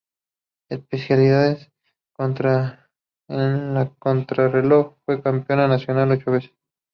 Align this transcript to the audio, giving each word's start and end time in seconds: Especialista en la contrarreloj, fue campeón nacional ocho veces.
Especialista 0.67 1.71
en 3.27 3.75
la 3.75 3.93
contrarreloj, 3.99 4.95
fue 5.05 5.21
campeón 5.21 5.69
nacional 5.69 6.09
ocho 6.13 6.31
veces. 6.31 6.51